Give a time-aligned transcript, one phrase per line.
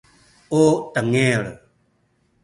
[0.59, 0.63] u
[0.93, 1.45] tengil